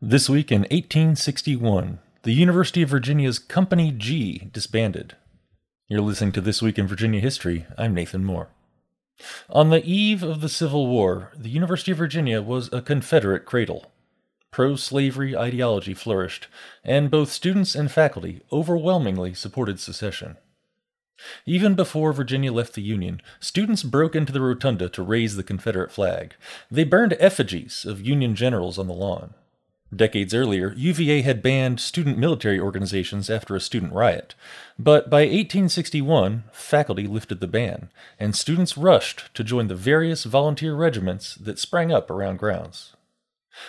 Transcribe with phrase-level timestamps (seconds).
[0.00, 5.16] This week in 1861, the University of Virginia's Company G disbanded.
[5.88, 7.66] You're listening to This Week in Virginia History.
[7.76, 8.46] I'm Nathan Moore.
[9.50, 13.90] On the eve of the Civil War, the University of Virginia was a Confederate cradle.
[14.52, 16.46] Pro slavery ideology flourished,
[16.84, 20.36] and both students and faculty overwhelmingly supported secession.
[21.44, 25.90] Even before Virginia left the Union, students broke into the rotunda to raise the Confederate
[25.90, 26.36] flag.
[26.70, 29.34] They burned effigies of Union generals on the lawn.
[29.94, 34.34] Decades earlier, UVA had banned student military organizations after a student riot,
[34.78, 37.88] but by 1861, faculty lifted the ban,
[38.18, 42.92] and students rushed to join the various volunteer regiments that sprang up around grounds.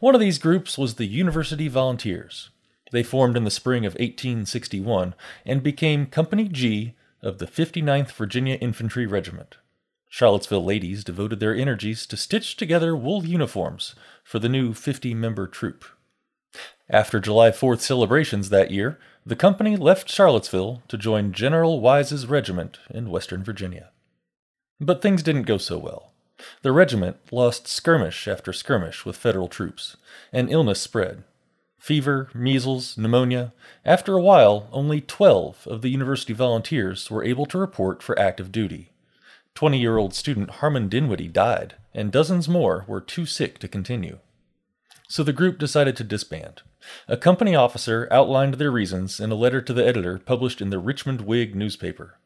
[0.00, 2.50] One of these groups was the University Volunteers.
[2.90, 5.14] They formed in the spring of 1861
[5.46, 9.58] and became Company G of the 59th Virginia Infantry Regiment.
[10.08, 15.46] Charlottesville ladies devoted their energies to stitch together wool uniforms for the new 50 member
[15.46, 15.84] troop.
[16.92, 22.80] After July 4th celebrations that year, the company left Charlottesville to join General Wise's regiment
[22.90, 23.90] in Western Virginia.
[24.80, 26.12] But things didn't go so well.
[26.62, 29.96] The regiment lost skirmish after skirmish with Federal troops,
[30.32, 31.22] and illness spread.
[31.78, 33.52] Fever, measles, pneumonia.
[33.84, 38.50] After a while, only 12 of the university volunteers were able to report for active
[38.50, 38.90] duty.
[39.54, 44.18] 20 year old student Harmon Dinwiddie died, and dozens more were too sick to continue
[45.10, 46.62] so the group decided to disband.
[47.08, 50.78] A company officer outlined their reasons in a letter to the editor published in the
[50.78, 52.18] Richmond Whig newspaper.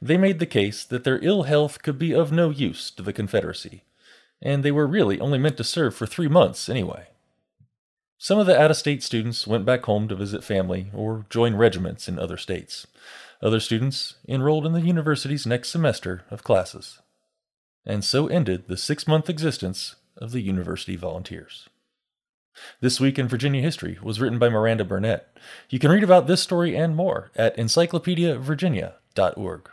[0.00, 3.12] They made the case that their ill health could be of no use to the
[3.12, 3.84] Confederacy,
[4.40, 7.08] and they were really only meant to serve for three months anyway.
[8.16, 11.54] Some of the out of state students went back home to visit family or join
[11.54, 12.86] regiments in other states.
[13.40, 17.00] Other students enrolled in the university's next semester of classes.
[17.86, 21.68] And so ended the six month existence of the University Volunteers.
[22.80, 25.36] This Week in Virginia History was written by Miranda Burnett.
[25.68, 29.70] You can read about this story and more at encyclopediavirginia.org.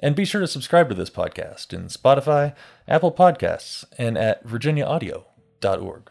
[0.00, 2.54] And be sure to subscribe to this podcast in Spotify,
[2.86, 6.10] Apple Podcasts, and at virginiaaudio.org.